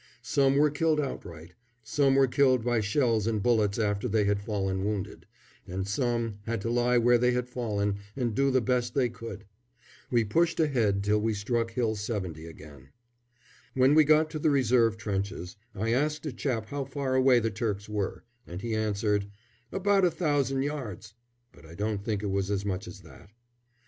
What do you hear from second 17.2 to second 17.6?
the